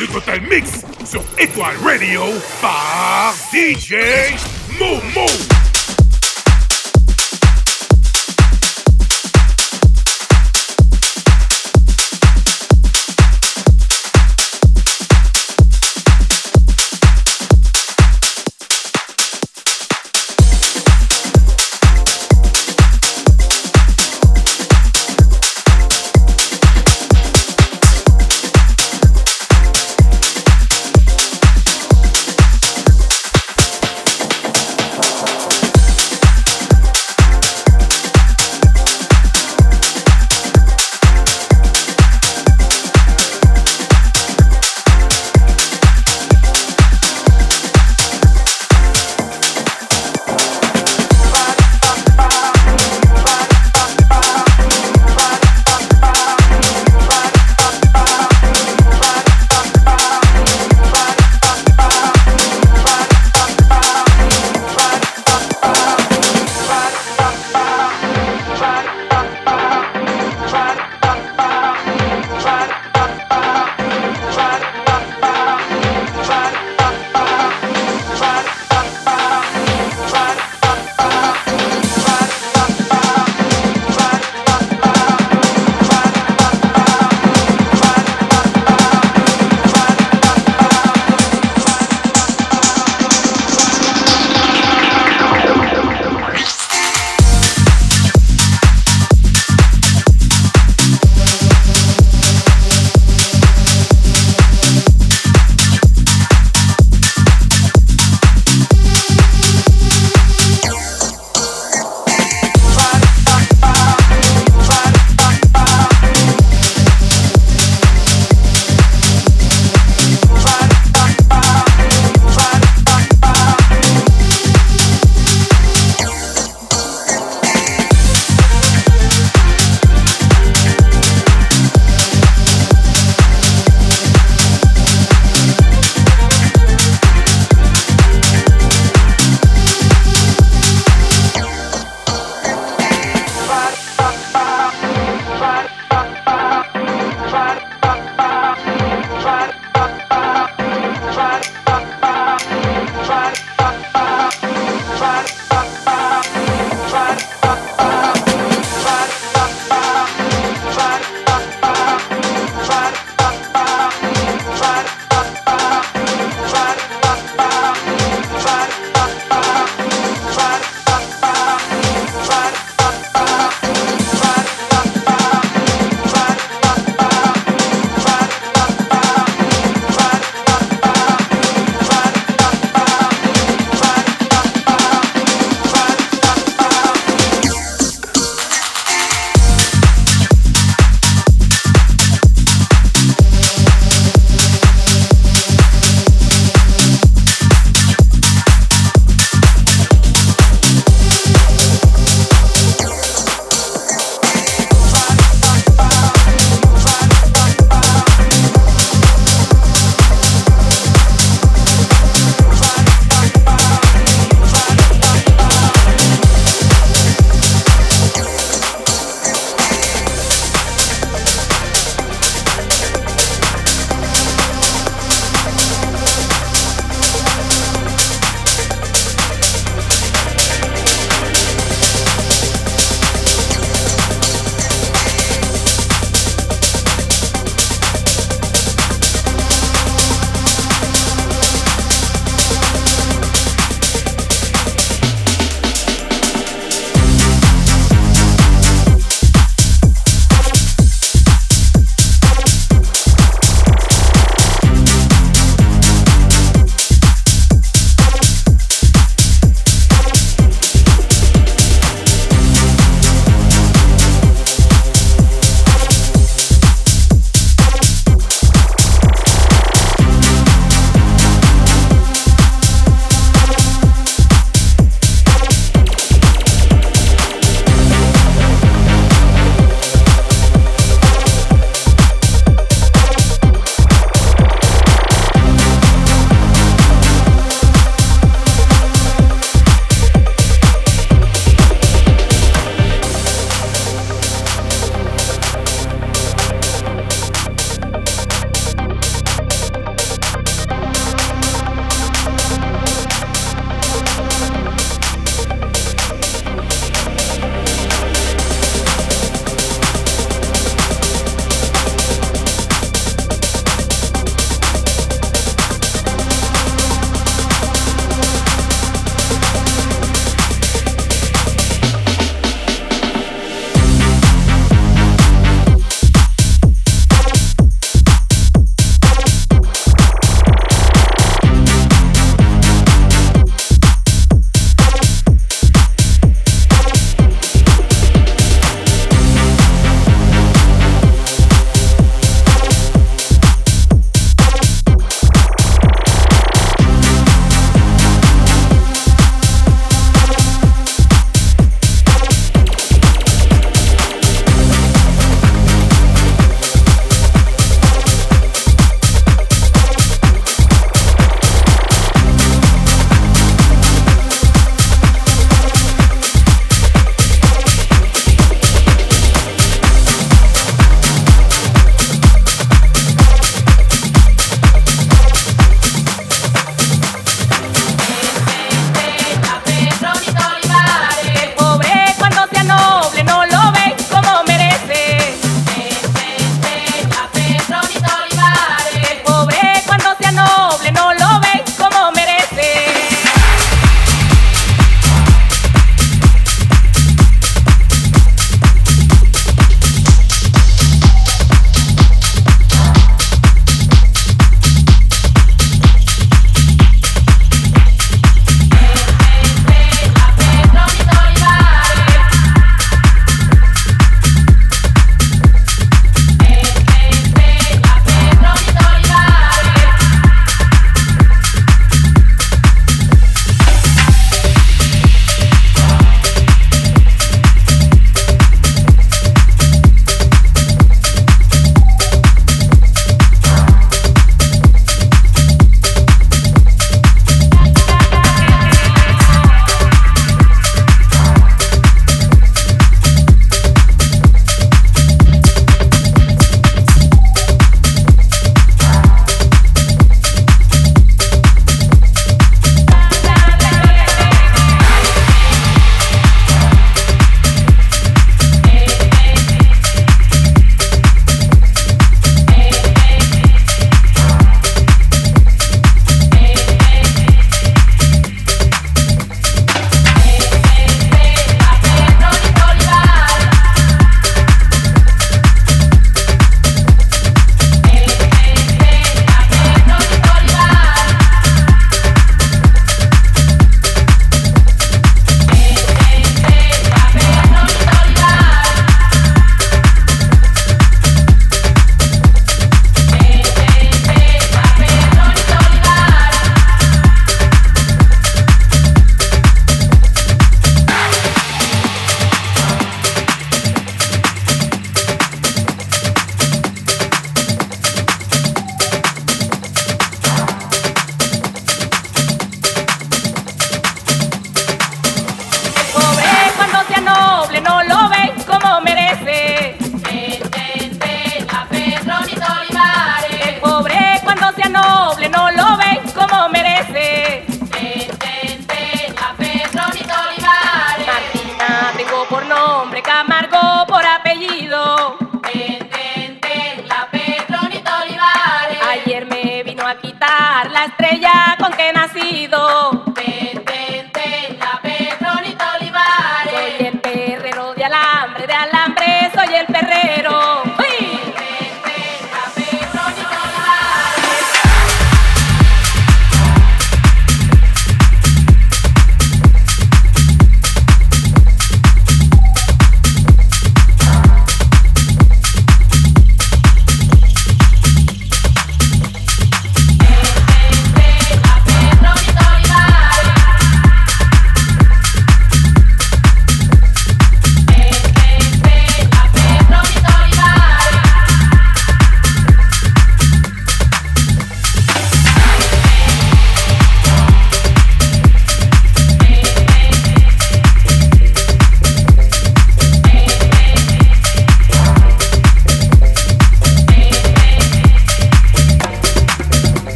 [0.00, 2.22] Le Total Mix sur Étoile Radio
[2.62, 3.96] par DJ
[4.78, 5.59] Momo.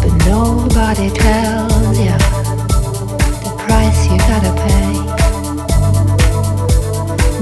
[0.00, 2.16] but nobody tells you
[3.44, 4.92] the price you gotta pay.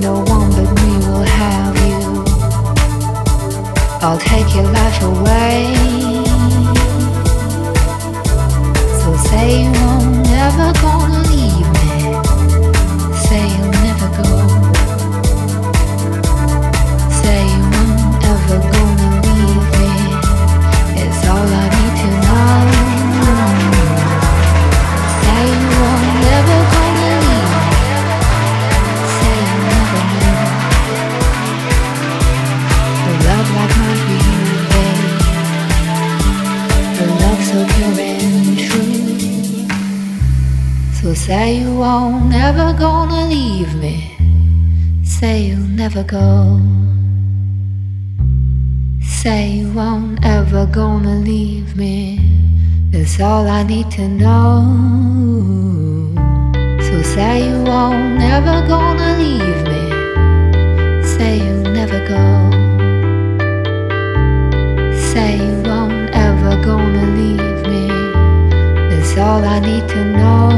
[0.01, 2.25] No one but me will have you.
[4.03, 5.75] I'll take your life away.
[9.03, 11.26] So say you're never gonna.
[41.27, 43.97] Say you won't ever gonna leave me.
[45.03, 46.61] Say you'll never go.
[49.03, 52.21] Say you won't ever gonna leave me.
[52.93, 54.63] That's all I need to know.
[56.87, 59.76] So say you won't ever gonna leave me.
[69.27, 70.51] all I need to know.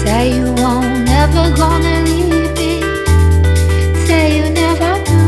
[0.00, 2.72] Say you won't, never gonna leave me.
[4.06, 5.22] Say you never do.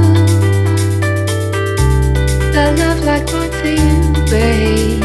[2.60, 3.96] A love like mine for you,
[4.30, 5.02] babe.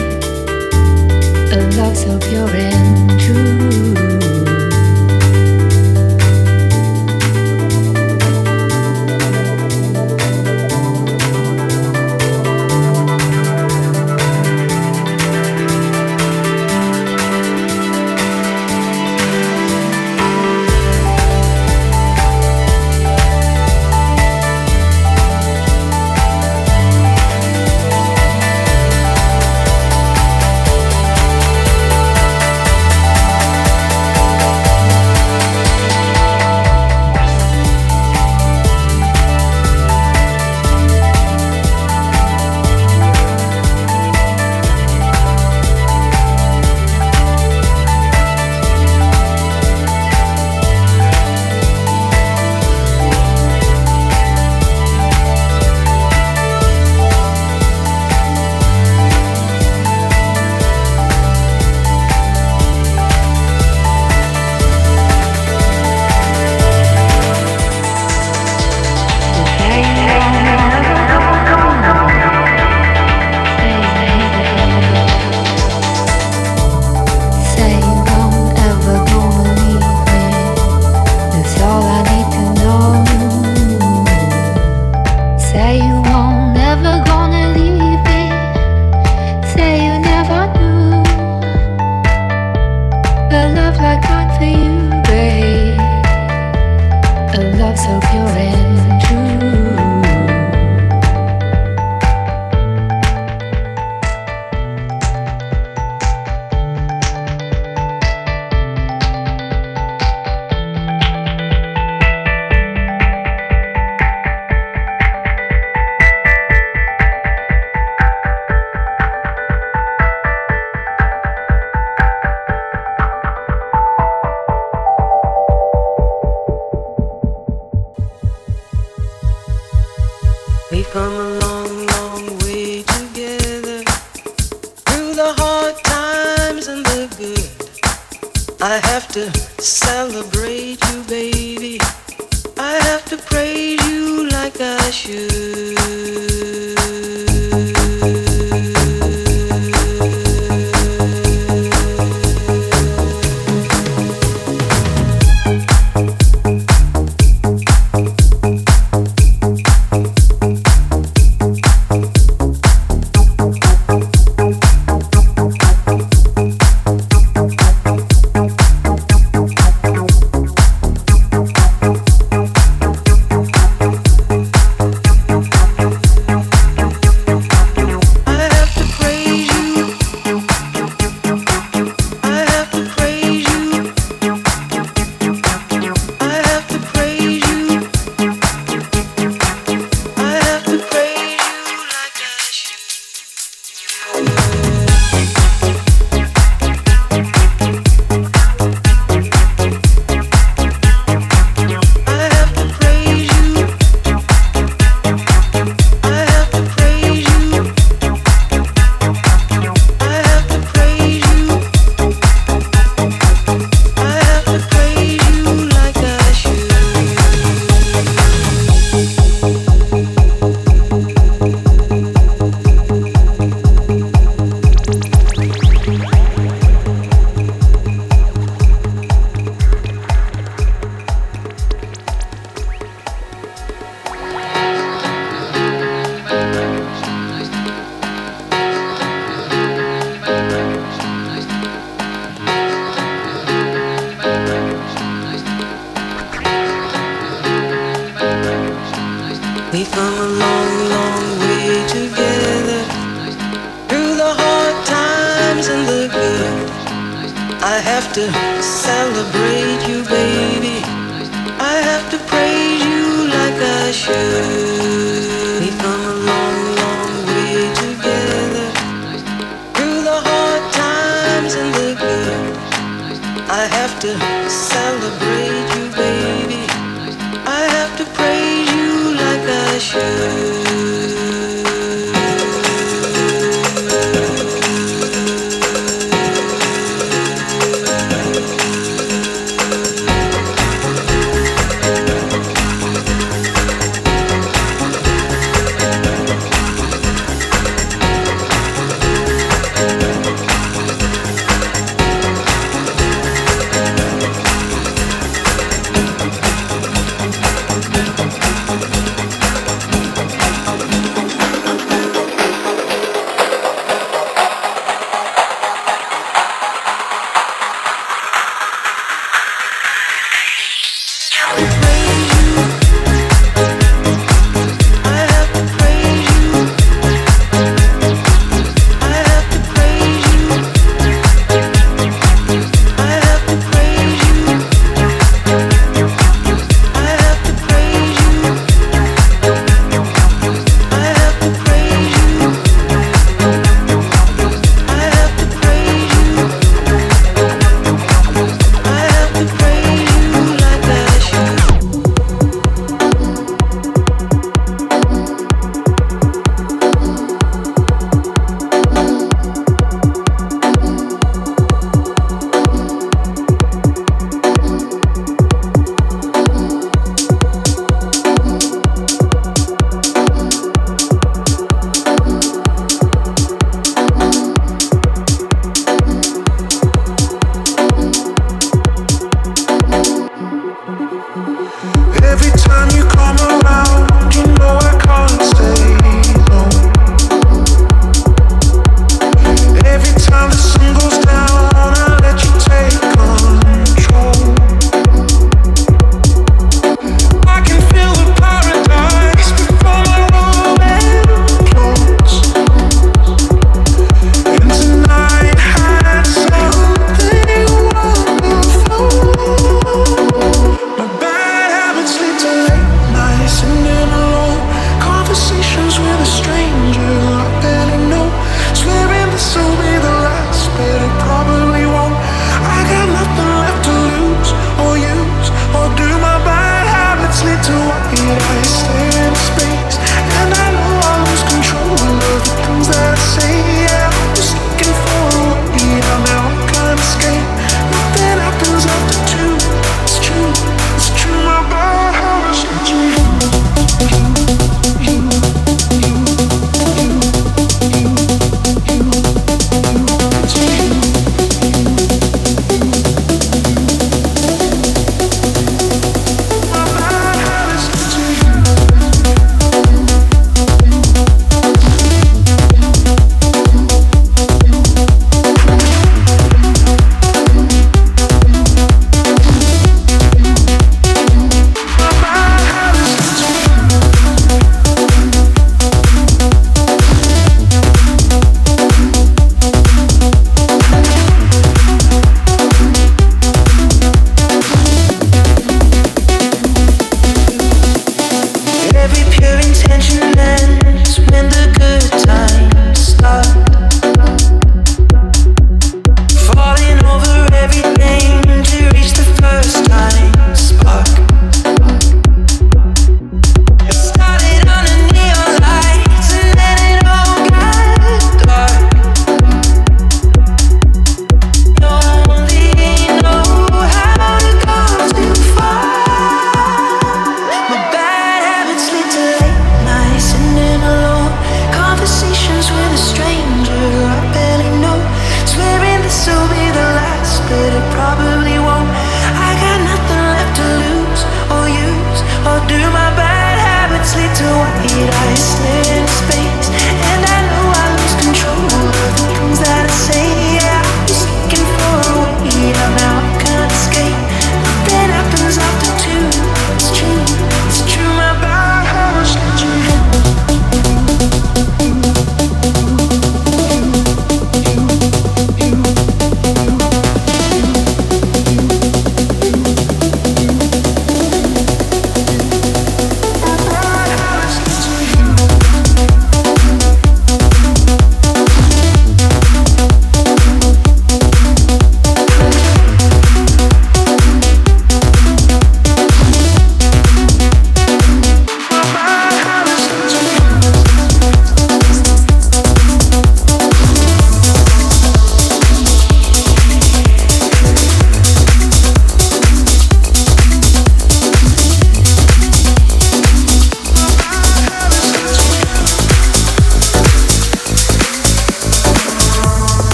[1.55, 3.66] A love so pure and true.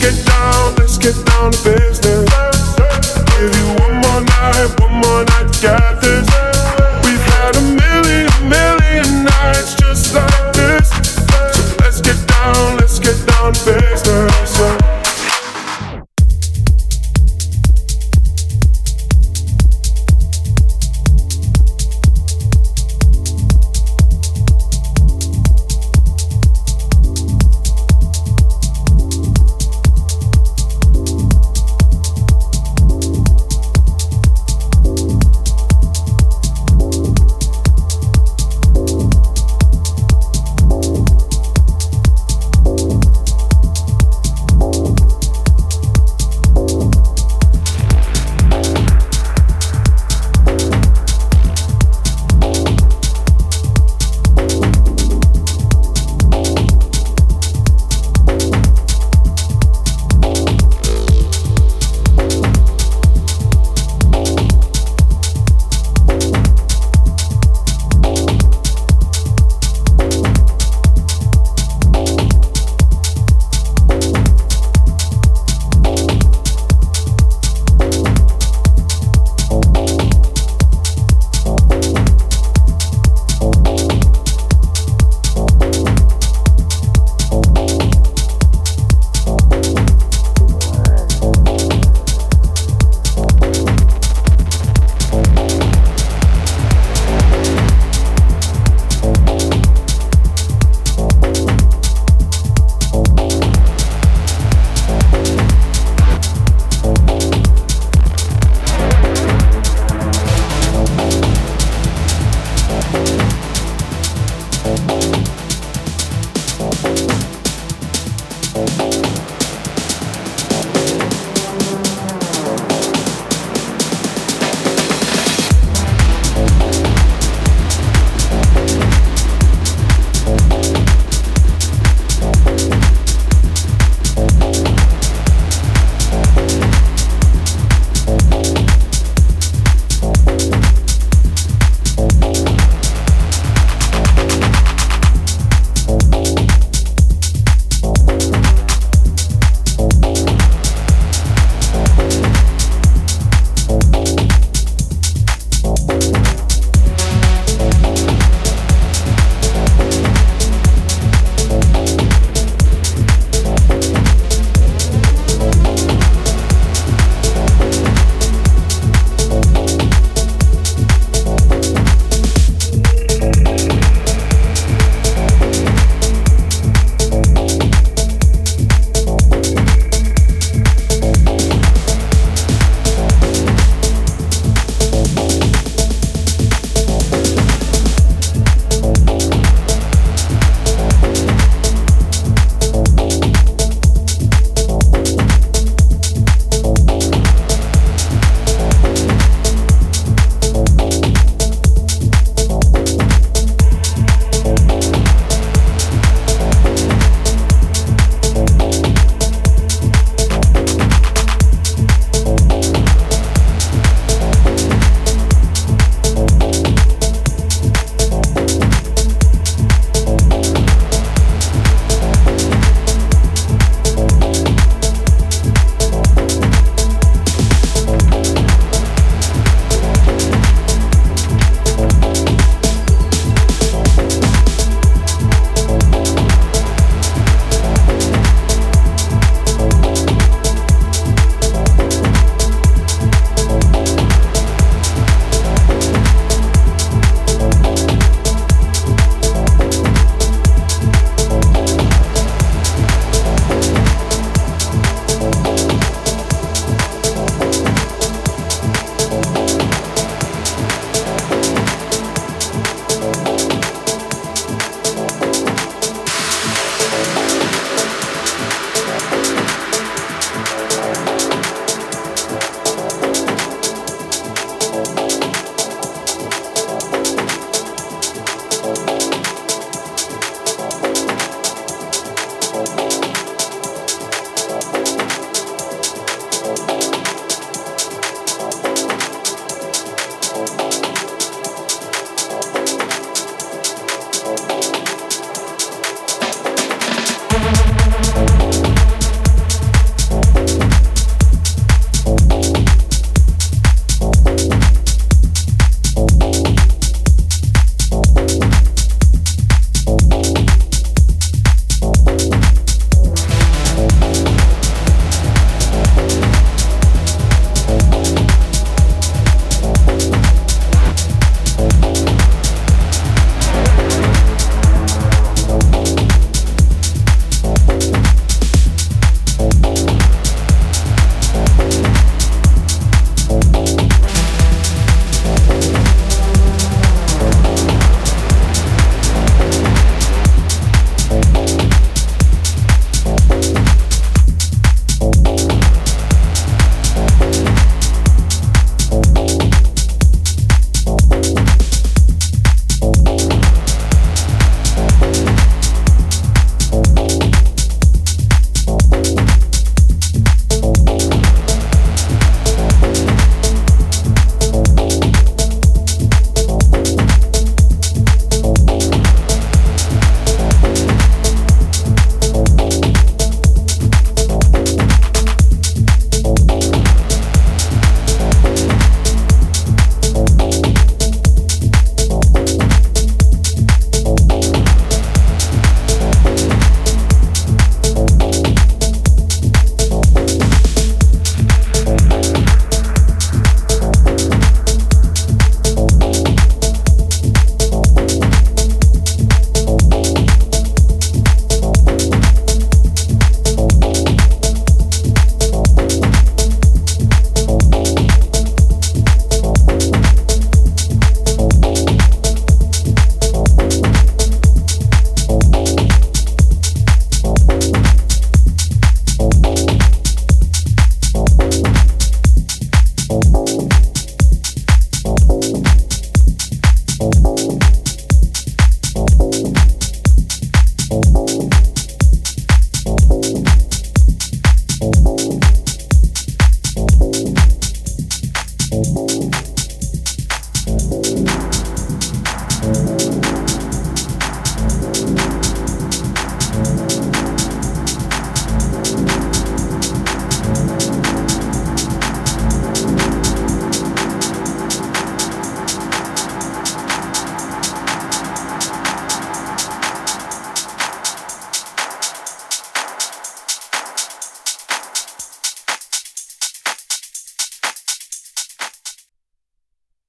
[0.00, 2.74] get down, let's get down to business.
[3.36, 6.59] Give you one more night, one more night get this.